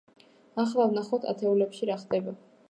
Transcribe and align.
ახლა 0.63 0.85
ვნახოთ 0.93 1.27
ათეულებში 1.33 1.91
რა 1.93 1.99
ხდება. 2.07 2.35